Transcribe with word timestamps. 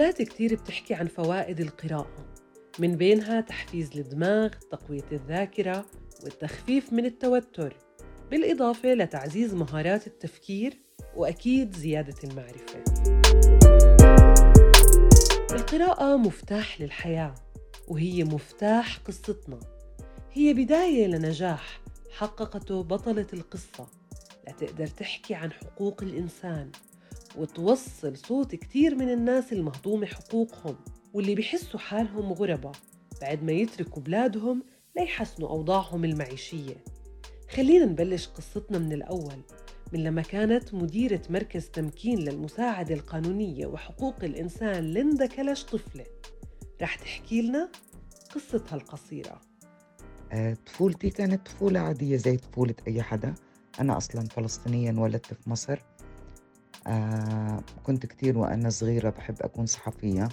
مقالات 0.00 0.22
كتير 0.22 0.54
بتحكي 0.54 0.94
عن 0.94 1.06
فوائد 1.06 1.60
القراءة 1.60 2.26
من 2.78 2.96
بينها 2.96 3.40
تحفيز 3.40 3.90
الدماغ، 3.96 4.48
تقوية 4.70 5.04
الذاكرة، 5.12 5.86
والتخفيف 6.22 6.92
من 6.92 7.06
التوتر، 7.06 7.76
بالإضافة 8.30 8.94
لتعزيز 8.94 9.54
مهارات 9.54 10.06
التفكير 10.06 10.78
وأكيد 11.16 11.76
زيادة 11.76 12.14
المعرفة. 12.24 12.84
القراءة 15.52 16.16
مفتاح 16.16 16.80
للحياة، 16.80 17.34
وهي 17.88 18.24
مفتاح 18.24 18.98
قصتنا. 18.98 19.60
هي 20.32 20.54
بداية 20.54 21.06
لنجاح 21.06 21.80
حققته 22.10 22.82
بطلة 22.82 23.26
القصة 23.32 23.86
لتقدر 24.48 24.86
تحكي 24.86 25.34
عن 25.34 25.52
حقوق 25.52 26.02
الإنسان 26.02 26.70
وتوصل 27.36 28.16
صوت 28.16 28.54
كتير 28.54 28.94
من 28.94 29.10
الناس 29.10 29.52
المهضومة 29.52 30.06
حقوقهم 30.06 30.76
واللي 31.14 31.34
بيحسوا 31.34 31.80
حالهم 31.80 32.32
غربة 32.32 32.72
بعد 33.22 33.42
ما 33.42 33.52
يتركوا 33.52 34.02
بلادهم 34.02 34.62
ليحسنوا 34.96 35.48
أوضاعهم 35.48 36.04
المعيشية. 36.04 36.74
خلينا 37.50 37.84
نبلش 37.84 38.26
قصتنا 38.26 38.78
من 38.78 38.92
الأول 38.92 39.42
من 39.92 40.04
لما 40.04 40.22
كانت 40.22 40.74
مديرة 40.74 41.22
مركز 41.30 41.68
تمكين 41.68 42.18
للمساعدة 42.18 42.94
القانونية 42.94 43.66
وحقوق 43.66 44.24
الإنسان 44.24 44.84
ليندا 44.84 45.26
كلش 45.26 45.62
طفلة. 45.62 46.04
رح 46.82 46.94
تحكي 46.94 47.42
لنا 47.42 47.68
قصتها 48.34 48.76
القصيرة. 48.76 49.40
آه، 50.32 50.56
طفولتي 50.66 51.10
كانت 51.10 51.46
طفولة 51.46 51.80
عادية 51.80 52.16
زي 52.16 52.36
طفولة 52.36 52.74
أي 52.88 53.02
حدا. 53.02 53.34
أنا 53.80 53.96
أصلا 53.96 54.22
فلسطينية 54.24 54.90
انولدت 54.90 55.34
في 55.34 55.50
مصر. 55.50 55.82
آه 56.86 57.60
كنت 57.86 58.06
كتير 58.06 58.38
وأنا 58.38 58.70
صغيرة 58.70 59.10
بحب 59.10 59.34
أكون 59.40 59.66
صحفية. 59.66 60.28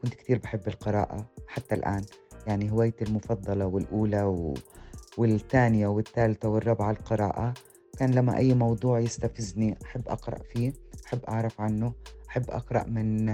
كنت 0.00 0.14
كتير 0.14 0.38
بحب 0.38 0.60
القراءة 0.68 1.26
حتى 1.46 1.74
الآن. 1.74 2.04
يعني 2.46 2.70
هوايتي 2.70 3.04
المفضلة 3.04 3.66
والأولى 3.66 4.22
و... 4.22 4.54
والثانية 5.18 5.86
والثالثة 5.86 6.48
والرابعة 6.48 6.90
القراءة. 6.90 7.54
كان 7.98 8.10
لما 8.10 8.36
أي 8.36 8.54
موضوع 8.54 9.00
يستفزني 9.00 9.76
أحب 9.84 10.08
أقرأ 10.08 10.38
فيه 10.42 10.72
أحب 11.06 11.20
أعرف 11.28 11.60
عنه 11.60 11.92
أحب 12.28 12.50
أقرأ 12.50 12.84
من 12.84 13.26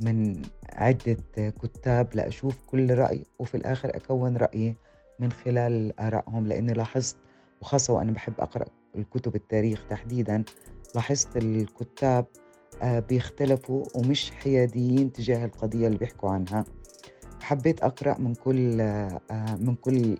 من 0.00 0.42
عدة 0.72 1.16
كتاب 1.36 2.08
لأشوف 2.14 2.56
كل 2.66 2.94
رأي 2.94 3.24
وفي 3.38 3.56
الآخر 3.56 3.96
أكون 3.96 4.36
رأيي 4.36 4.76
من 5.20 5.32
خلال 5.32 6.00
آرائهم. 6.00 6.46
لأني 6.46 6.72
لاحظت 6.72 7.16
وخاصة 7.60 7.92
وأنا 7.92 8.12
بحب 8.12 8.34
أقرأ 8.38 8.66
الكتب 8.96 9.36
التاريخ 9.36 9.86
تحديدا 9.90 10.44
لاحظت 10.96 11.36
الكتاب 11.36 12.26
آه، 12.82 12.98
بيختلفوا 12.98 13.84
ومش 13.94 14.30
حياديين 14.30 15.12
تجاه 15.12 15.44
القضية 15.44 15.86
اللي 15.86 15.98
بيحكوا 15.98 16.30
عنها. 16.30 16.64
حبيت 17.40 17.82
أقرأ 17.82 18.18
من 18.18 18.34
كل 18.34 18.80
آه، 18.80 19.20
من 19.60 19.74
كل 19.74 20.18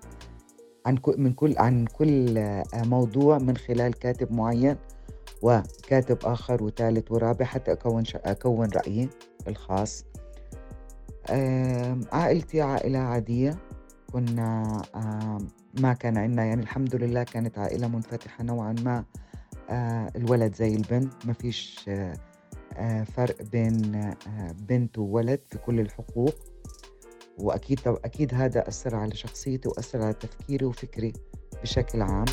عن 0.87 0.97
كل 0.97 1.15
من 1.21 1.33
كل 1.33 1.55
عن 1.59 1.85
كل 1.87 2.39
آه، 2.39 2.65
موضوع 2.75 3.39
من 3.39 3.57
خلال 3.57 3.95
كاتب 3.95 4.33
معين 4.33 4.77
وكاتب 5.43 6.19
آخر 6.25 6.63
وثالث 6.63 7.13
ورابع 7.13 7.45
حتى 7.45 7.73
أكون 7.73 8.05
أكون 8.15 8.69
رأيي 8.71 9.09
الخاص. 9.49 10.05
عائلتي 12.13 12.63
عائلة 12.63 12.99
عادية. 12.99 13.59
كنا 14.13 14.83
ما 15.81 15.93
كان 15.93 16.19
عندنا 16.19 16.45
يعني 16.45 16.63
الحمد 16.63 16.95
لله 16.95 17.23
كانت 17.23 17.59
عائلة 17.59 17.89
منفتحة 17.89 18.45
نوعا 18.45 18.73
ما. 18.73 18.99
آه، 18.99 19.05
الولد 20.17 20.55
زي 20.55 20.75
البنت. 20.75 21.27
ما 21.27 21.33
فيش 21.33 21.85
آه، 21.89 22.15
آه، 22.77 23.05
فرق 23.05 23.43
بين 23.43 24.11
بنت 24.69 24.99
وولد 24.99 25.41
في 25.49 25.59
كل 25.59 25.81
الحقوق. 25.81 26.35
وأكيد 27.39 27.81
أكيد 27.87 28.35
هذا 28.35 28.69
أثر 28.69 28.97
على 28.97 29.17
شخصيتي 29.17 29.69
وأثر 29.69 30.03
على 30.03 30.13
تفكيري 30.13 30.65
وفكري 30.65 31.13
بشكل 31.63 32.03
عام. 32.03 32.25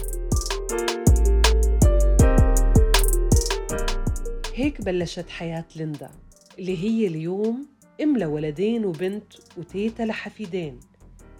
هيك 4.55 4.81
بلشت 4.81 5.29
حياة 5.29 5.65
ليندا 5.75 6.11
اللي 6.59 6.77
هي 6.77 7.07
اليوم 7.07 7.67
أم 8.01 8.17
لولدين 8.17 8.85
وبنت 8.85 9.33
وتيتا 9.57 10.03
لحفيدين. 10.03 10.79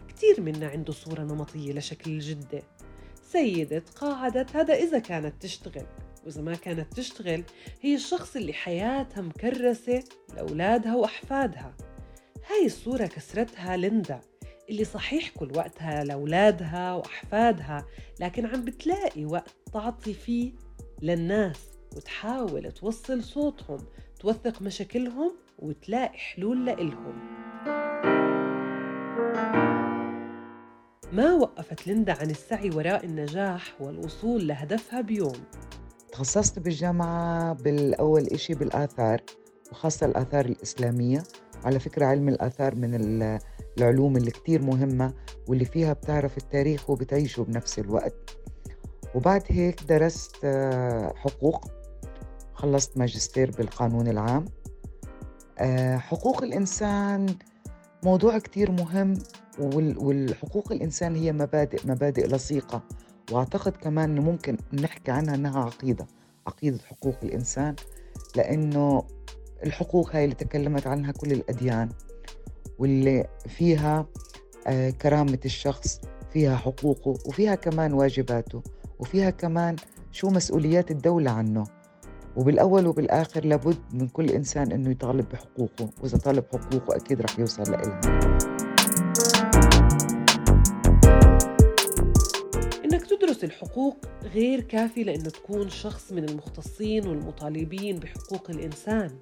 كتير 0.08 0.42
منا 0.42 0.68
عنده 0.68 0.94
صورة 0.94 1.22
نمطية 1.22 1.74
لشكل 1.74 2.12
الجدة. 2.12 2.64
سيدة 3.34 3.80
تقاعدت 3.80 4.56
هذا 4.56 4.74
إذا 4.74 5.00
كانت 5.00 5.42
تشتغل. 5.42 5.86
وإذا 6.26 6.42
ما 6.42 6.56
كانت 6.56 6.94
تشتغل 6.94 7.44
هي 7.82 7.96
الشخص 7.96 8.36
اللي 8.36 8.54
حياتها 8.54 9.22
مكرسة 9.22 10.04
لأولادها 10.36 10.96
وأحفادها. 10.96 11.74
هاي 12.50 12.66
الصورة 12.66 13.06
كسرتها 13.06 13.78
ليندا 13.78 14.22
اللي 14.70 14.84
صحيح 14.84 15.30
كل 15.30 15.52
وقتها 15.58 16.04
لأولادها 16.04 16.94
وأحفادها 16.94 17.86
لكن 18.20 18.46
عم 18.46 18.66
بتلاقي 18.66 19.26
وقت 19.26 19.56
تعطي 19.74 20.14
فيه 20.14 20.52
للناس 21.02 21.60
وتحاول 21.96 22.72
توصل 22.72 23.24
صوتهم 23.24 23.80
توثق 24.20 24.62
مشاكلهم 24.62 25.36
وتلاقي 25.60 26.18
حلول 26.18 26.66
لإلهم. 26.66 27.44
ما 31.14 31.34
وقفت 31.34 31.88
ليندا 31.88 32.20
عن 32.20 32.30
السعي 32.30 32.70
وراء 32.70 33.06
النجاح 33.06 33.82
والوصول 33.82 34.48
لهدفها 34.48 35.02
بيوم. 35.02 35.34
تخصصت 36.12 36.60
بالجامعة 36.60 37.54
بالأول 37.54 38.28
إشي 38.28 38.54
بالآثار 38.54 39.22
وخاصة 39.72 40.06
الآثار 40.06 40.46
الإسلامية. 40.46 41.24
على 41.64 41.80
فكرة 41.80 42.06
علم 42.06 42.30
الآثار 42.30 42.76
من 42.76 42.90
العلوم 43.78 44.18
اللي 44.18 44.32
كتير 44.32 44.62
مهمة 44.62 45.14
واللي 45.48 45.66
فيها 45.66 45.94
بتعرف 45.94 46.38
التاريخ 46.38 46.90
وبتعيشه 46.90 47.44
بنفس 47.44 47.80
الوقت. 47.80 48.38
وبعد 49.16 49.44
هيك 49.50 49.84
درست 49.84 50.36
آه، 50.44 51.14
حقوق. 51.16 51.66
خلصت 52.54 52.98
ماجستير 52.98 53.52
بالقانون 53.52 54.08
العام. 54.08 54.46
آه، 55.60 55.98
حقوق 55.98 56.44
الإنسان 56.44 57.26
موضوع 58.04 58.40
كتير 58.40 58.72
مهم. 58.72 59.14
والحقوق 59.60 60.72
الإنسان 60.72 61.16
هي 61.16 61.32
مبادئ 61.32 61.88
مبادئ 61.88 62.28
لصيقة. 62.28 62.84
وأعتقد 63.32 63.72
كمان 63.72 64.10
أنه 64.10 64.22
ممكن 64.22 64.58
نحكي 64.74 65.12
عنها 65.12 65.36
أنها 65.36 65.60
عقيدة 65.60 66.08
عقيدة 66.48 66.78
حقوق 66.86 67.16
الإنسان 67.24 67.76
لأنه 68.36 69.04
الحقوق 69.64 70.16
هاي 70.16 70.24
اللي 70.24 70.36
تكلمت 70.36 70.88
عنها 70.88 71.12
كل 71.12 71.32
الأديان 71.32 71.90
واللي 72.80 73.28
فيها 73.48 74.06
آه، 74.68 74.90
كرامة 74.90 75.40
الشخص 75.46 76.02
فيها 76.34 76.56
حقوقه 76.56 77.10
وفيها 77.10 77.56
كمان 77.56 77.94
واجباته 77.94 78.64
وفيها 79.00 79.30
كمان 79.30 79.76
شو 80.12 80.30
مسؤوليات 80.30 80.92
الدولة 80.92 81.32
عنه. 81.32 81.64
وبالأول 82.36 82.88
وبالآخر 82.88 83.46
لابد 83.46 83.78
من 83.94 84.08
كل 84.08 84.30
إنسان 84.30 84.72
إنه 84.72 84.92
يطالب 84.92 85.30
بحقوقه 85.30 85.90
وإذا 86.02 86.18
طالب 86.18 86.44
حقوقه 86.54 86.96
أكيد 86.96 87.22
رح 87.22 87.40
يوصل 87.40 87.64
لإلها. 87.72 88.33
تدرس 93.16 93.44
الحقوق 93.44 94.06
غير 94.24 94.62
كافي 94.62 95.04
لأنه 95.04 95.30
تكون 95.30 95.70
شخص 95.70 96.12
من 96.12 96.30
المختصين 96.30 97.08
والمطالبين 97.08 98.00
بحقوق 98.00 98.50
الإنسان. 98.50 99.20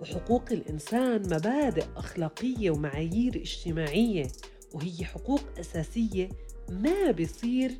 وحقوق 0.00 0.44
الإنسان 0.52 1.22
مبادئ 1.22 1.84
أخلاقية 1.96 2.70
ومعايير 2.70 3.36
اجتماعية 3.36 4.28
وهي 4.74 5.04
حقوق 5.04 5.40
أساسية 5.60 6.28
ما 6.70 7.10
بيصير 7.10 7.72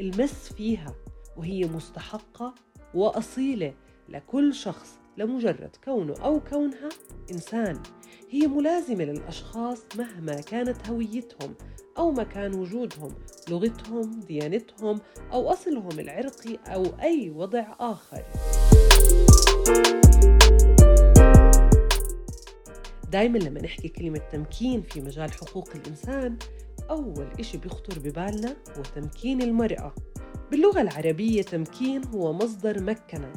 المس 0.00 0.52
فيها 0.52 0.94
وهي 1.36 1.64
مستحقة 1.64 2.54
وأصيلة 2.94 3.74
لكل 4.08 4.54
شخص 4.54 4.98
لمجرد 5.16 5.76
كونه 5.84 6.14
أو 6.14 6.40
كونها 6.40 6.88
إنسان. 7.30 7.82
هي 8.30 8.46
ملازمة 8.46 9.04
للأشخاص 9.04 9.78
مهما 9.96 10.40
كانت 10.40 10.88
هويتهم 10.88 11.54
أو 11.98 12.12
مكان 12.12 12.54
وجودهم 12.54 13.14
لغتهم 13.50 14.20
ديانتهم 14.20 15.00
أو 15.32 15.52
أصلهم 15.52 16.00
العرقي 16.00 16.58
أو 16.66 16.84
أي 17.02 17.30
وضع 17.30 17.66
آخر. 17.80 18.22
دايما 23.12 23.38
لما 23.38 23.62
نحكي 23.62 23.88
كلمة 23.88 24.18
تمكين 24.32 24.82
في 24.82 25.00
مجال 25.00 25.32
حقوق 25.32 25.68
الإنسان 25.74 26.38
أول 26.90 27.26
إشي 27.40 27.58
بيخطر 27.58 27.98
ببالنا 27.98 28.56
هو 28.78 28.82
تمكين 28.94 29.42
المرأة. 29.42 29.94
باللغة 30.50 30.80
العربية 30.80 31.42
تمكين 31.42 32.04
هو 32.04 32.32
مصدر 32.32 32.82
مكنة 32.82 33.32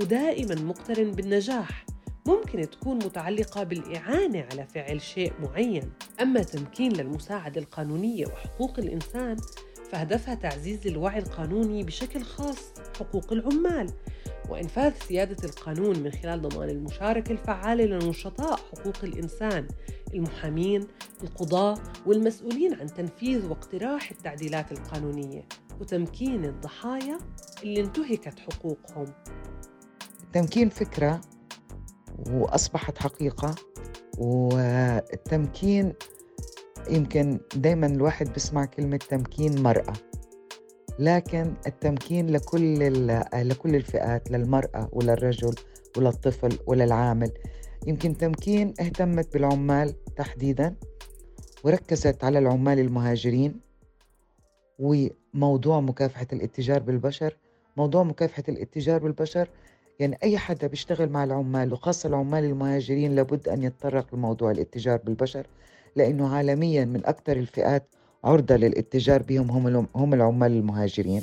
ودائما 0.00 0.54
مقترن 0.54 1.10
بالنجاح. 1.12 1.86
ممكن 2.28 2.70
تكون 2.70 2.96
متعلقة 2.96 3.62
بالإعانة 3.62 4.46
على 4.52 4.66
فعل 4.66 5.00
شيء 5.00 5.32
معين. 5.42 5.92
أما 6.20 6.42
تمكين 6.42 6.92
للمساعدة 6.92 7.60
القانونية 7.60 8.26
وحقوق 8.26 8.78
الإنسان 8.78 9.36
فهدفها 9.92 10.34
تعزيز 10.34 10.86
الوعي 10.86 11.18
القانوني 11.18 11.82
بشكل 11.82 12.22
خاص 12.22 12.72
حقوق 12.98 13.32
العمال. 13.32 13.92
وإنفاذ 14.48 14.92
سيادة 15.08 15.44
القانون 15.44 15.98
من 15.98 16.12
خلال 16.12 16.42
ضمان 16.42 16.68
المشاركة 16.70 17.32
الفعالة 17.32 17.84
لنشطاء 17.84 18.56
حقوق 18.56 18.96
الإنسان 19.02 19.68
المحامين، 20.14 20.86
القضاة 21.22 21.78
والمسؤولين 22.06 22.74
عن 22.74 22.86
تنفيذ 22.86 23.46
واقتراح 23.46 24.10
التعديلات 24.10 24.72
القانونية. 24.72 25.44
وتمكين 25.80 26.44
الضحايا 26.44 27.18
اللي 27.62 27.80
انتهكت 27.80 28.38
حقوقهم. 28.38 29.06
التمكين 30.22 30.68
فكرة 30.68 31.20
وأصبحت 32.30 32.98
حقيقة 32.98 33.54
والتمكين 34.18 35.92
يمكن 36.90 37.40
دايما 37.56 37.86
الواحد 37.86 38.32
بيسمع 38.32 38.64
كلمة 38.64 38.96
تمكين 38.96 39.62
مرأة 39.62 39.92
لكن 40.98 41.54
التمكين 41.66 42.30
لكل 42.30 43.06
لكل 43.34 43.76
الفئات 43.76 44.30
للمرأة 44.30 44.88
وللرجل 44.92 45.54
وللطفل 45.96 46.58
وللعامل. 46.66 47.30
يمكن 47.86 48.16
تمكين 48.16 48.74
اهتمت 48.80 49.32
بالعمال 49.32 49.94
تحديدا 50.16 50.76
وركزت 51.64 52.24
على 52.24 52.38
العمال 52.38 52.78
المهاجرين 52.78 53.60
وموضوع 54.78 55.80
مكافحة 55.80 56.26
الاتجار 56.32 56.78
بالبشر. 56.82 57.36
موضوع 57.76 58.02
مكافحة 58.02 58.42
الاتجار 58.48 58.98
بالبشر 58.98 59.48
يعني 59.98 60.18
أي 60.22 60.38
حدا 60.38 60.66
بيشتغل 60.66 61.08
مع 61.08 61.24
العمال 61.24 61.72
وخاصة 61.72 62.08
العمال 62.08 62.44
المهاجرين 62.44 63.14
لابد 63.14 63.48
أن 63.48 63.62
يتطرق 63.62 64.14
لموضوع 64.14 64.50
الاتجار 64.50 64.96
بالبشر 64.96 65.46
لأنه 65.96 66.34
عالميا 66.34 66.84
من 66.84 67.06
أكثر 67.06 67.36
الفئات 67.36 67.88
عرضة 68.24 68.56
للاتجار 68.56 69.22
بهم 69.22 69.50
هم 69.94 70.14
العمال 70.14 70.52
المهاجرين. 70.52 71.22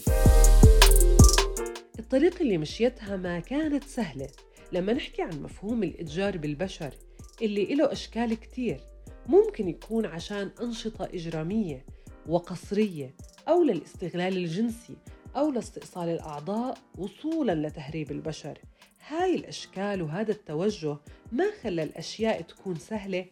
الطريق 1.99 2.41
اللي 2.41 2.57
مشيتها 2.57 3.17
ما 3.17 3.39
كانت 3.39 3.83
سهلة. 3.83 4.27
لما 4.71 4.93
نحكي 4.93 5.21
عن 5.21 5.41
مفهوم 5.43 5.83
الإتجار 5.83 6.37
بالبشر 6.37 6.93
اللي 7.41 7.75
له 7.75 7.91
أشكال 7.91 8.33
كتير. 8.33 8.79
ممكن 9.27 9.67
يكون 9.67 10.05
عشان 10.05 10.51
أنشطة 10.61 11.05
إجرامية 11.13 11.85
وقصرية 12.27 13.15
أو 13.47 13.63
للاستغلال 13.63 14.37
الجنسي 14.37 14.95
أو 15.35 15.51
لاستئصال 15.51 16.09
الأعضاء 16.09 16.77
وصولا 16.97 17.67
لتهريب 17.67 18.11
البشر. 18.11 18.59
هاي 19.07 19.35
الأشكال 19.35 20.01
وهذا 20.01 20.31
التوجه 20.31 20.97
ما 21.31 21.45
خلى 21.63 21.83
الأشياء 21.83 22.41
تكون 22.41 22.75
سهلة 22.75 23.25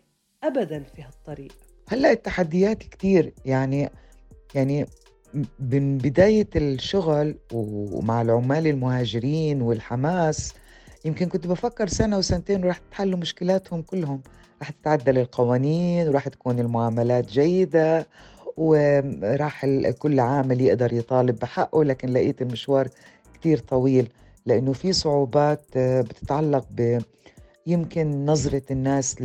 أبدا 0.44 0.84
في 0.84 1.02
هالطريق. 1.02 1.54
هلأ 1.88 2.12
التحديات 2.12 2.78
كتير. 2.78 3.34
يعني 3.46 3.90
يعني 4.56 4.86
من 5.60 5.98
بداية 5.98 6.50
الشغل 6.56 7.38
ومع 7.54 8.22
العمال 8.22 8.68
المهاجرين 8.68 9.62
والحماس 9.62 10.54
يمكن 11.06 11.26
كنت 11.26 11.48
بفكر 11.48 11.88
سنة 11.88 12.18
وسنتين 12.18 12.66
ورح 12.66 12.78
تحلوا 12.92 13.20
مشكلاتهم 13.20 13.82
كلهم. 13.82 14.22
رح 14.62 14.70
تتعدل 14.70 15.18
القوانين 15.18 16.08
ورح 16.08 16.28
تكون 16.28 16.60
المعاملات 16.60 17.32
جيدة 17.32 18.08
وراح 18.58 19.66
كل 20.00 20.20
عامل 20.20 20.62
يقدر 20.62 20.94
يطالب 20.94 21.40
بحقه 21.40 21.84
لكن 21.84 22.10
لقيت 22.10 22.42
المشوار 22.42 22.88
كتير 23.34 23.58
طويل 23.58 24.10
لأنه 24.46 24.74
في 24.74 24.94
صعوبات 24.94 25.62
آه، 25.76 26.02
بتتعلق 26.02 26.66
ب 26.72 27.02
يمكن 27.68 28.26
نظرة 28.26 28.62
الناس 28.72 29.16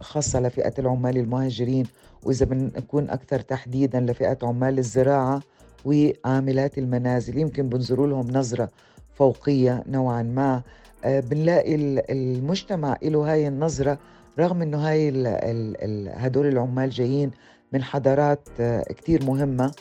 خاصة 0.00 0.40
لفئة 0.40 0.74
العمال 0.78 1.16
المهاجرين 1.16 1.86
وإذا 2.22 2.46
بنكون 2.46 3.10
أكثر 3.10 3.40
تحديدا 3.40 4.00
لفئة 4.00 4.38
عمال 4.42 4.78
الزراعة 4.78 5.42
وعاملات 5.84 6.78
المنازل 6.78 7.38
يمكن 7.38 7.68
بنظروا 7.68 8.06
لهم 8.06 8.30
نظرة 8.30 8.68
فوقية 9.14 9.84
نوعا 9.86 10.22
ما. 10.22 10.62
آه، 11.04 11.20
بنلاقي 11.20 11.74
المجتمع 12.10 12.96
له 13.02 13.32
هاي 13.32 13.48
النظرة 13.48 13.98
رغم 14.38 14.62
إنه 14.62 14.78
هاي 14.88 15.08
هدول 16.14 16.46
العمال 16.46 16.90
جايين 16.90 17.30
من 17.72 17.82
حضارات 17.82 18.48
آه، 18.60 18.82
كتير 18.82 19.24
مهمة 19.24 19.72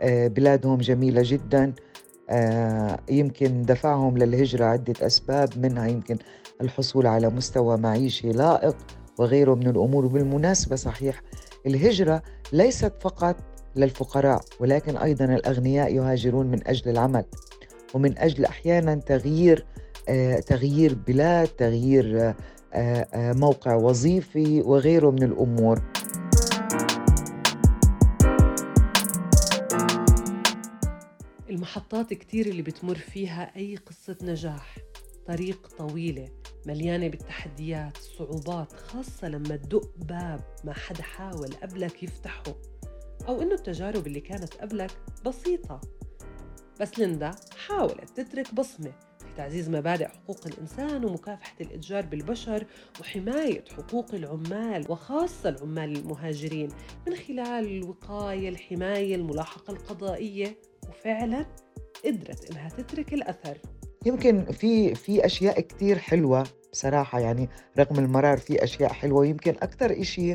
آه، 0.00 0.28
بلادهم 0.28 0.78
جميلة 0.78 1.22
جدا 1.24 1.72
يمكن 3.10 3.62
دفعهم 3.62 4.18
للهجرة 4.18 4.64
عدة 4.64 5.06
أسباب 5.06 5.58
منها 5.58 5.86
يمكن 5.86 6.18
الحصول 6.60 7.06
على 7.06 7.28
مستوى 7.28 7.76
معيشي 7.76 8.32
لائق 8.32 8.76
وغيره 9.18 9.54
من 9.54 9.66
الأمور. 9.66 10.04
وبالمناسبة 10.04 10.76
صحيح 10.76 11.22
الهجرة 11.66 12.22
ليست 12.52 12.92
فقط 13.00 13.36
للفقراء 13.76 14.40
ولكن 14.60 14.96
أيضا 14.96 15.24
الأغنياء 15.24 15.94
يهاجرون 15.94 16.46
من 16.46 16.68
أجل 16.68 16.90
العمل 16.90 17.24
ومن 17.94 18.18
أجل 18.18 18.44
أحيانا 18.44 18.94
تغيير 18.94 19.66
آه، 20.08 20.40
تغيير 20.40 20.94
بلاد 20.94 21.48
تغيير 21.48 22.20
آه، 22.20 22.34
آه، 22.74 23.32
موقع 23.32 23.74
وظيفي 23.74 24.60
وغيره 24.60 25.10
من 25.10 25.22
الأمور. 25.22 25.82
المحطات 31.62 32.14
كتير 32.14 32.46
اللي 32.46 32.62
بتمر 32.62 32.94
فيها 32.94 33.56
أي 33.56 33.76
قصة 33.76 34.16
نجاح. 34.22 34.76
طريق 35.26 35.68
طويلة 35.78 36.28
مليانة 36.66 37.08
بالتحديات 37.08 37.96
الصعوبات 37.96 38.72
خاصة 38.72 39.28
لما 39.28 39.56
تدق 39.56 39.90
باب 39.96 40.40
ما 40.64 40.72
حدا 40.72 41.02
حاول 41.02 41.54
قبلك 41.62 42.02
يفتحه 42.02 42.42
أو 43.28 43.42
إنه 43.42 43.54
التجارب 43.54 44.06
اللي 44.06 44.20
كانت 44.20 44.54
قبلك 44.54 44.90
بسيطة. 45.26 45.80
بس 46.80 46.98
ليندا 46.98 47.30
حاولت 47.66 48.20
تترك 48.20 48.54
بصمة 48.54 48.92
في 49.18 49.34
تعزيز 49.36 49.68
مبادئ 49.68 50.08
حقوق 50.08 50.46
الإنسان 50.46 51.04
ومكافحة 51.04 51.56
الإتجار 51.60 52.06
بالبشر 52.06 52.66
وحماية 53.00 53.64
حقوق 53.76 54.14
العمال 54.14 54.90
وخاصة 54.90 55.48
العمال 55.48 55.96
المهاجرين 55.96 56.68
من 57.06 57.14
خلال 57.16 57.66
الوقاية 57.66 58.48
الحماية 58.48 59.14
الملاحقة 59.14 59.70
القضائية. 59.70 60.71
وفعلا 60.88 61.46
قدرت 62.04 62.50
إنها 62.50 62.68
تترك 62.68 63.14
الأثر. 63.14 63.58
يمكن 64.06 64.44
في 64.44 64.94
في 64.94 65.26
أشياء 65.26 65.60
كتير 65.60 65.98
حلوة 65.98 66.44
بصراحة 66.72 67.20
يعني 67.20 67.48
رغم 67.78 67.98
المرار 67.98 68.38
في 68.38 68.64
أشياء 68.64 68.92
حلوة 68.92 69.26
يمكن 69.26 69.50
أكثر 69.62 70.00
إشي 70.00 70.32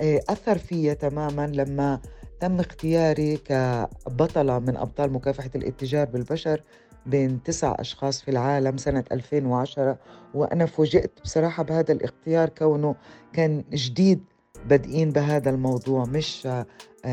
آه، 0.00 0.20
أثر 0.28 0.58
فيا 0.58 0.94
تماما 0.94 1.46
لما 1.46 2.00
تم 2.40 2.60
اختياري 2.60 3.36
كبطلة 3.36 4.58
من 4.58 4.76
أبطال 4.76 5.12
مكافحة 5.12 5.50
الاتجار 5.54 6.06
بالبشر 6.06 6.62
بين 7.06 7.42
تسع 7.42 7.74
أشخاص 7.78 8.22
في 8.22 8.30
العالم 8.30 8.76
سنة 8.76 9.04
2010 9.12 9.98
وأنا 10.34 10.66
فوجئت 10.66 11.10
بصراحة 11.24 11.62
بهذا 11.62 11.92
الاختيار 11.92 12.48
كونه 12.48 12.94
كان 13.32 13.64
جديد 13.72 14.24
بادئين 14.66 15.10
بهذا 15.10 15.50
الموضوع 15.50 16.04
مش 16.04 16.46
آه، 16.46 16.66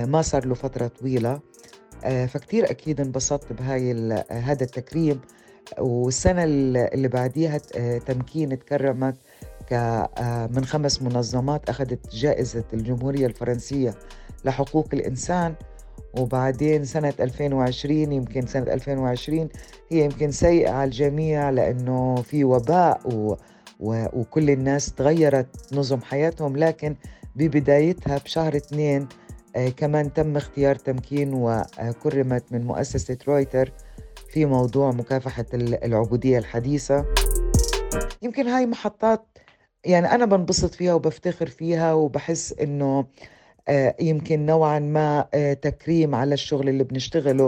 ما 0.06 0.22
صار 0.22 0.46
له 0.46 0.54
فترة 0.56 0.88
طويلة. 0.88 1.32
آه، 1.32 1.42
فكتير 2.28 2.72
أكيد 2.72 3.02
انبسطت 3.02 3.54
بهاي 3.54 3.92
هذا 4.30 4.64
التكريم 4.64 5.22
والسنة 5.80 6.44
اللي 6.44 7.08
بعديها 7.08 7.60
آه، 7.78 7.98
تمكين 7.98 8.60
تكرمت 8.60 9.16
آه، 9.72 10.50
من 10.56 10.66
خمس 10.66 11.02
منظمات 11.02 11.70
أخذت 11.70 12.16
جائزة 12.16 12.64
الجمهورية 12.74 13.26
الفرنسية 13.26 13.94
لحقوق 14.46 14.88
الإنسان 14.94 15.56
وبعدين 16.20 16.86
سنة 16.86 17.14
2020 17.20 18.12
يمكن 18.12 18.46
سنة 18.46 18.74
2020 18.74 19.50
هي 19.90 20.04
يمكن 20.04 20.32
سيئة 20.32 20.70
على 20.70 20.84
الجميع 20.84 21.50
لأنه 21.50 22.16
في 22.16 22.44
وباء 22.44 23.00
و 23.14 23.36
وكل 23.80 24.50
الناس 24.50 24.94
تغيرت 24.94 25.74
نظم 25.74 26.02
حياتهم 26.02 26.58
لكن 26.58 26.96
ببدايتها 27.36 28.18
بشهر 28.18 28.56
اثنين 28.56 29.02
آه 29.02 29.23
كمان 29.78 30.14
تم 30.14 30.38
اختيار 30.38 30.76
تمكين 30.76 31.34
وكرمت 31.34 32.44
من 32.52 32.66
مؤسسة 32.66 33.18
رويتر 33.28 33.72
في 34.30 34.46
موضوع 34.46 34.92
مكافحة 34.92 35.46
العبودية 35.54 36.38
الحديثة. 36.38 37.06
يمكن 38.22 38.48
هاي 38.48 38.66
محطات 38.66 39.26
يعني 39.86 40.12
أنا 40.12 40.26
بنبسط 40.26 40.74
فيها 40.76 40.94
وبفتخر 40.94 41.48
فيها 41.48 41.94
وبحس 41.94 42.54
إنه 42.54 43.06
آه، 43.68 43.96
يمكن 44.00 44.46
نوعا 44.46 44.80
ما 44.80 45.28
آه، 45.34 45.54
تكريم 45.54 46.16
على 46.16 46.34
الشغل 46.34 46.70
اللي 46.70 46.84
بنشتغله. 46.84 47.48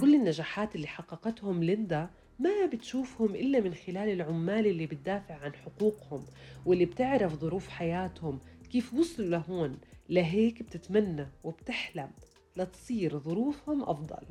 كل 0.00 0.14
النجاحات 0.14 0.74
اللي 0.74 0.86
حققتهم 0.86 1.62
ليندا 1.62 2.08
ما 2.38 2.66
بتشوفهم 2.72 3.34
إلا 3.34 3.60
من 3.60 3.74
خلال 3.74 4.08
العمال 4.08 4.66
اللي 4.66 4.86
بتدافع 4.86 5.34
عن 5.34 5.52
حقوقهم 5.54 6.24
واللي 6.66 6.84
بتعرف 6.84 7.34
ظروف 7.34 7.68
حياتهم 7.68 8.38
كيف 8.72 8.94
وصلوا 8.94 9.28
لهون؟ 9.28 9.78
لهيك 10.08 10.62
بتتمنى 10.62 11.26
وبتحلم 11.44 12.08
لتصير 12.56 13.18
ظروفهم 13.18 13.82
أفضل. 13.82 14.26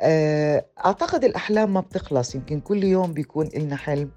آه، 0.00 0.66
أعتقد 0.84 1.24
الأحلام 1.24 1.72
ما 1.74 1.80
بتخلص. 1.80 2.34
يمكن 2.34 2.60
كل 2.60 2.84
يوم 2.84 3.12
بيكون 3.12 3.46
إلنا 3.46 3.76
حلم. 3.76 4.10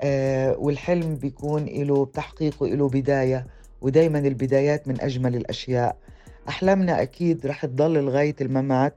آه، 0.00 0.56
والحلم 0.58 1.14
بيكون 1.14 1.64
له 1.64 2.06
تحقيقه 2.06 2.66
له 2.66 2.88
بداية 2.88 3.46
ودايما 3.80 4.18
البدايات 4.18 4.88
من 4.88 5.00
أجمل 5.00 5.36
الأشياء. 5.36 5.96
أحلامنا 6.48 7.02
أكيد 7.02 7.46
رح 7.46 7.66
تضل 7.66 7.92
لغاية 7.92 8.36
الممات 8.40 8.96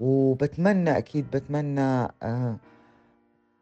وبتمنى 0.00 0.98
أكيد 0.98 1.30
بتمنى 1.30 2.08
آه، 2.22 2.56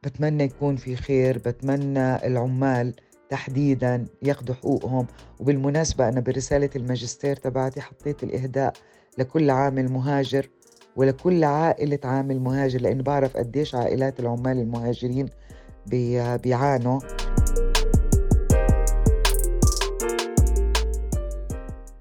بتمنى 0.02 0.44
يكون 0.44 0.76
في 0.76 0.96
خير 0.96 1.38
بتمنى 1.38 2.26
العمال 2.26 2.94
تحديدا 3.30 4.04
ياخذوا 4.22 4.54
حقوقهم. 4.54 5.06
وبالمناسبة 5.40 6.08
أنا 6.08 6.20
برسالة 6.20 6.70
الماجستير 6.76 7.36
تبعتي 7.36 7.80
حطيت 7.80 8.22
الإهداء 8.22 8.72
لكل 9.18 9.50
عامل 9.50 9.92
مهاجر 9.92 10.48
ولكل 10.96 11.44
عائلة 11.44 11.98
عامل 12.04 12.40
مهاجر 12.40 12.80
لأنه 12.80 13.02
بعرف 13.02 13.36
قديش 13.36 13.74
عائلات 13.74 14.20
العمال 14.20 14.58
المهاجرين 14.58 15.28
بيعانوا. 16.42 17.00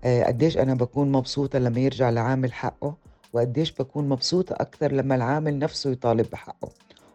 آه، 0.03 0.23
قديش 0.23 0.57
أنا 0.57 0.73
بكون 0.73 1.11
مبسوطة 1.11 1.59
لما 1.59 1.79
يرجع 1.79 2.09
لعامل 2.09 2.53
حقه 2.53 2.97
وقديش 3.33 3.71
بكون 3.71 4.09
مبسوطة 4.09 4.53
أكثر 4.53 4.91
لما 4.91 5.15
العامل 5.15 5.59
نفسه 5.59 5.91
يطالب 5.91 6.25
بحقه. 6.31 6.69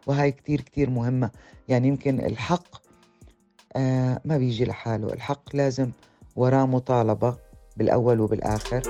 وهاي 0.06 0.32
كتير 0.32 0.60
كتير 0.60 0.90
مهمة. 0.90 1.30
يعني 1.68 1.88
يمكن 1.88 2.20
الحق 2.20 2.83
ما 4.24 4.36
بيجي 4.38 4.64
لحاله. 4.64 5.12
الحق 5.12 5.56
لازم 5.56 5.90
وراه 6.36 6.66
مطالبة 6.66 7.36
بالأول 7.76 8.20
وبالآخر. 8.20 8.82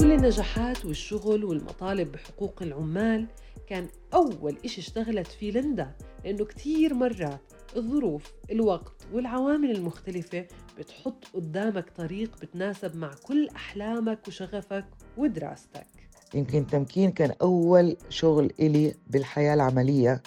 كل 0.00 0.12
النجاحات 0.12 0.84
والشغل 0.84 1.44
والمطالب 1.44 2.12
بحقوق 2.12 2.62
العمال 2.62 3.26
كان 3.66 3.88
أول 4.14 4.56
إشي 4.64 4.80
اشتغلت 4.80 5.26
فيه 5.26 5.52
ليندا 5.52 5.92
لأنه 6.24 6.44
كتير 6.44 6.94
مرات 6.94 7.40
الظروف 7.76 8.32
الوقت 8.50 9.06
والعوامل 9.12 9.70
المختلفة 9.70 10.46
بتحط 10.78 11.24
قدامك 11.34 11.90
طريق 11.96 12.40
بتناسب 12.42 12.96
مع 12.96 13.10
كل 13.26 13.48
أحلامك 13.48 14.18
وشغفك 14.28 14.84
ودراستك. 15.16 15.86
يمكن 16.34 16.66
تمكين 16.66 17.12
كان 17.12 17.32
أول 17.42 17.96
شغل 18.08 18.52
إلي 18.60 18.94
بالحياة 19.06 19.54
العملية. 19.54 20.22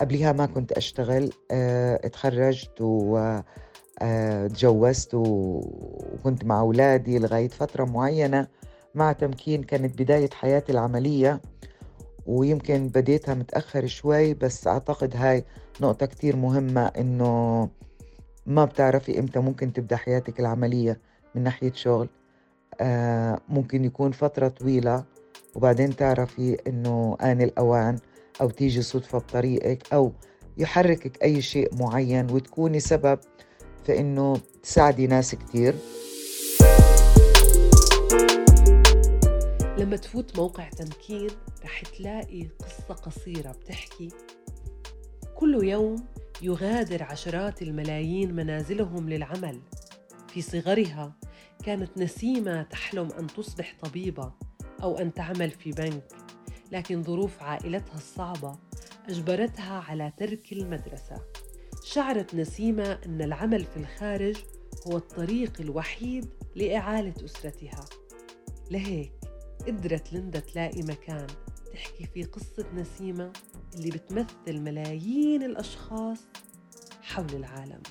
قبلها 0.00 0.32
ما 0.32 0.46
كنت 0.46 0.72
أشتغل 0.72 1.30
آه 1.50 2.00
اتخرجت 2.04 2.80
وتجوزت 4.00 5.14
آه 5.14 5.20
وكنت 6.14 6.44
مع 6.44 6.60
أولادي 6.60 7.18
لغاية 7.18 7.48
فترة 7.48 7.84
معينة. 7.84 8.48
مع 8.94 9.12
تمكين 9.12 9.62
كانت 9.62 10.02
بداية 10.02 10.30
حياتي 10.30 10.72
العملية 10.72 11.40
ويمكن 12.26 12.88
بديتها 12.88 13.34
متأخر 13.34 13.86
شوي 13.86 14.34
بس 14.34 14.66
أعتقد 14.66 15.16
هاي 15.16 15.44
نقطة 15.80 16.06
كتير 16.06 16.36
مهمة 16.36 16.86
إنه 16.86 17.68
ما 18.46 18.64
بتعرفي 18.64 19.18
إمتى 19.18 19.38
ممكن 19.38 19.72
تبدأ 19.72 19.96
حياتك 19.96 20.40
العملية 20.40 21.00
من 21.34 21.42
ناحية 21.42 21.72
شغل. 21.72 22.08
آه 22.80 23.40
ممكن 23.48 23.84
يكون 23.84 24.12
فترة 24.12 24.48
طويلة 24.48 25.04
وبعدين 25.54 25.96
تعرفي 25.96 26.56
إنه 26.66 27.16
آن 27.22 27.42
الأوان 27.42 27.98
أو 28.40 28.50
تيجي 28.50 28.82
صدفة 28.82 29.18
بطريقك 29.18 29.92
أو 29.92 30.12
يحركك 30.58 31.22
أي 31.22 31.42
شيء 31.42 31.74
معين 31.74 32.30
وتكوني 32.30 32.80
سبب 32.80 33.18
في 33.86 33.98
إنه 34.00 34.40
تساعدي 34.62 35.06
ناس 35.06 35.34
كتير. 35.34 35.74
لما 39.78 39.96
تفوت 39.96 40.38
موقع 40.38 40.68
تمكين 40.68 41.30
رح 41.64 41.82
تلاقي 41.82 42.48
قصة 42.58 42.94
قصيرة 42.94 43.52
بتحكي. 43.52 44.08
كل 45.34 45.64
يوم 45.64 45.96
يغادر 46.42 47.02
عشرات 47.02 47.62
الملايين 47.62 48.34
منازلهم 48.34 49.08
للعمل. 49.08 49.60
في 50.28 50.42
صغرها 50.42 51.12
كانت 51.64 51.98
نسيمة 51.98 52.62
تحلم 52.62 53.08
أن 53.18 53.26
تصبح 53.26 53.76
طبيبة 53.82 54.32
أو 54.82 54.98
أن 54.98 55.14
تعمل 55.14 55.50
في 55.50 55.70
بنك. 55.70 56.29
لكن 56.72 57.02
ظروف 57.02 57.42
عائلتها 57.42 57.94
الصعبة 57.94 58.58
أجبرتها 59.08 59.84
على 59.88 60.12
ترك 60.18 60.52
المدرسة. 60.52 61.16
شعرت 61.84 62.34
نسيمة 62.34 62.98
أن 63.06 63.22
العمل 63.22 63.64
في 63.64 63.76
الخارج 63.76 64.36
هو 64.86 64.96
الطريق 64.96 65.60
الوحيد 65.60 66.28
لإعالة 66.56 67.14
أسرتها. 67.24 67.84
لهيك 68.70 69.12
قدرت 69.66 70.12
ليندا 70.12 70.40
تلاقي 70.40 70.82
مكان 70.82 71.26
تحكي 71.72 72.06
فيه 72.14 72.24
قصة 72.24 72.66
نسيمة 72.74 73.32
اللي 73.74 73.90
بتمثل 73.90 74.60
ملايين 74.60 75.42
الأشخاص 75.42 76.18
حول 77.02 77.34
العالم. 77.34 77.82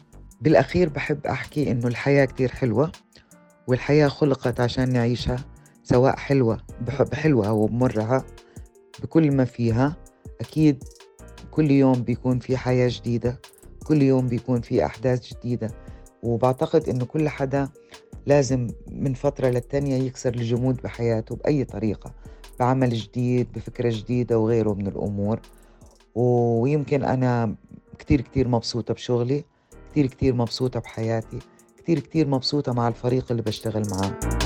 بالأخير 0.41 0.89
بحب 0.89 1.25
أحكي 1.27 1.71
إنه 1.71 1.87
الحياة 1.87 2.25
كتير 2.25 2.49
حلوة 2.51 2.91
والحياة 3.67 4.07
خلقت 4.07 4.59
عشان 4.59 4.93
نعيشها 4.93 5.37
سواء 5.83 6.15
حلوة 6.15 6.61
بحلوة 7.11 7.47
أو 7.47 7.65
بمرها 7.65 8.25
بكل 9.03 9.31
ما 9.31 9.45
فيها. 9.45 9.97
أكيد 10.41 10.83
كل 11.51 11.71
يوم 11.71 12.03
بيكون 12.03 12.39
في 12.39 12.57
حياة 12.57 12.89
جديدة 12.91 13.39
كل 13.85 14.01
يوم 14.01 14.27
بيكون 14.27 14.61
في 14.61 14.85
أحداث 14.85 15.33
جديدة. 15.33 15.71
وبعتقد 16.23 16.89
إنه 16.89 17.05
كل 17.05 17.29
حدا 17.29 17.69
لازم 18.25 18.67
من 18.91 19.13
فترة 19.13 19.47
للتانية 19.47 19.95
يكسر 20.03 20.33
الجمود 20.33 20.81
بحياته 20.81 21.35
بأي 21.35 21.65
طريقة 21.65 22.13
بعمل 22.59 22.89
جديد 22.89 23.47
بفكرة 23.51 23.89
جديدة 23.89 24.39
وغيره 24.39 24.73
من 24.73 24.87
الأمور. 24.87 25.39
ويمكن 26.15 27.03
أنا 27.03 27.55
كتير 27.99 28.21
كتير 28.21 28.47
مبسوطة 28.47 28.93
بشغلي 28.93 29.43
كتير 29.91 30.07
كتير 30.07 30.33
مبسوطة 30.35 30.79
بحياتي 30.79 31.39
كتير 31.77 31.99
كتير 31.99 32.27
مبسوطة 32.27 32.73
مع 32.73 32.87
الفريق 32.87 33.25
اللي 33.31 33.41
بشتغل 33.41 33.83
معاه. 33.91 34.38